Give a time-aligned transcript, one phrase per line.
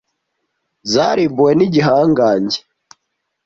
[0.91, 2.57] zarimbuwe nigihangange.